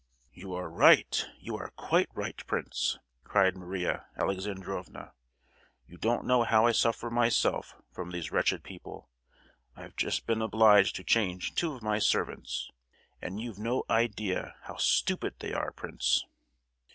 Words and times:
"You 0.33 0.55
are 0.55 0.67
right, 0.67 1.27
you 1.37 1.55
are 1.57 1.69
quite 1.75 2.09
right, 2.15 2.43
prince," 2.47 2.97
cried 3.23 3.55
Maria 3.55 4.07
Alexandrovna. 4.17 5.13
"You 5.85 5.97
don't 5.99 6.25
know 6.25 6.41
how 6.41 6.65
I 6.65 6.71
suffer 6.71 7.11
myself 7.11 7.75
from 7.91 8.09
these 8.09 8.31
wretched 8.31 8.63
people. 8.63 9.11
I've 9.75 9.95
just 9.95 10.25
been 10.25 10.41
obliged 10.41 10.95
to 10.95 11.03
change 11.03 11.53
two 11.53 11.73
of 11.73 11.83
my 11.83 11.99
servants; 11.99 12.71
and 13.21 13.39
you've 13.39 13.59
no 13.59 13.83
idea 13.91 14.55
how 14.63 14.77
stupid 14.77 15.35
they 15.37 15.53
are, 15.53 15.69
prince." 15.71 16.25